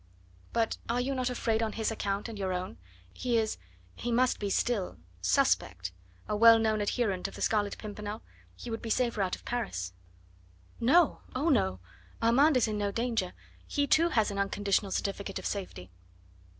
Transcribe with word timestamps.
"But 0.51 0.77
are 0.89 0.99
you 0.99 1.13
not 1.13 1.29
afraid 1.29 1.61
on 1.61 1.73
his 1.73 1.91
account 1.91 2.27
and 2.27 2.39
your 2.39 2.53
own? 2.53 2.79
He 3.13 3.37
is 3.37 3.59
he 3.93 4.11
must 4.11 4.39
be 4.39 4.49
still 4.49 4.97
'suspect'; 5.21 5.91
a 6.27 6.35
well 6.35 6.57
known 6.57 6.81
adherent 6.81 7.27
of 7.27 7.35
the 7.35 7.41
Scarlet 7.43 7.77
Pimpernel, 7.77 8.23
he 8.55 8.71
would 8.71 8.81
be 8.81 8.89
safer 8.89 9.21
out 9.21 9.35
of 9.35 9.45
Paris." 9.45 9.93
"No! 10.79 11.21
oh, 11.35 11.49
no! 11.49 11.81
Armand 12.19 12.57
is 12.57 12.67
in 12.67 12.79
no 12.79 12.91
danger. 12.91 13.33
He, 13.67 13.85
too, 13.85 14.09
has 14.09 14.31
an 14.31 14.39
unconditional 14.39 14.89
certificate 14.89 15.37
of 15.37 15.45
safety." 15.45 15.91